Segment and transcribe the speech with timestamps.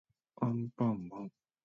[0.37, 1.31] アンパンマン